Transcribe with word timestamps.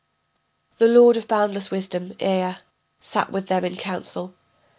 The 0.79 0.87
lord 0.87 1.15
of 1.15 1.27
boundless 1.27 1.69
wisdom, 1.69 2.13
Ea, 2.19 2.55
sat 3.01 3.31
with 3.31 3.49
them 3.49 3.63
in 3.63 3.75
council. 3.75 4.33